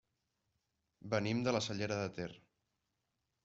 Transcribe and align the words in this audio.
Venim 1.11 1.45
de 1.49 1.55
la 1.57 1.63
Cellera 1.67 2.01
de 2.07 2.11
Ter. 2.19 2.29